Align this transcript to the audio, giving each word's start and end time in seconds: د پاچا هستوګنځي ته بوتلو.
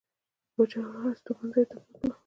د 0.45 0.49
پاچا 0.53 0.81
هستوګنځي 1.03 1.63
ته 1.69 1.77
بوتلو. 1.83 2.13